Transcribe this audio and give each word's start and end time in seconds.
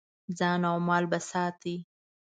ځان 0.37 0.61
او 0.69 0.77
مال 0.87 1.03
به 1.11 1.19
ساتې. 1.29 1.75